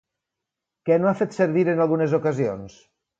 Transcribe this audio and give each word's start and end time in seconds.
Què 0.89 0.95
no 1.03 1.09
ha 1.11 1.19
fet 1.19 1.37
servir 1.39 1.65
en 1.75 1.83
algunes 1.85 2.17
ocasions? 2.19 2.79